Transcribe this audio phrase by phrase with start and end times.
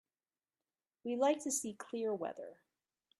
[1.03, 2.57] We like to see clear weather.